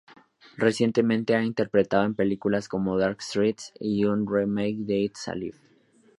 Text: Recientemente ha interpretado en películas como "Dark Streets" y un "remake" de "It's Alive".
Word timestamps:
Recientemente 0.57 1.35
ha 1.35 1.43
interpretado 1.43 2.05
en 2.05 2.15
películas 2.15 2.67
como 2.67 2.97
"Dark 2.97 3.21
Streets" 3.21 3.71
y 3.79 4.05
un 4.05 4.25
"remake" 4.27 4.77
de 4.77 4.99
"It's 5.01 5.27
Alive". 5.27 5.59